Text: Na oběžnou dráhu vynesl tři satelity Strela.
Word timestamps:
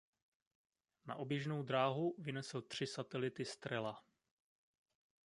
Na 1.05 1.15
oběžnou 1.15 1.63
dráhu 1.63 2.15
vynesl 2.17 2.61
tři 2.61 2.87
satelity 2.87 3.45
Strela. 3.45 4.03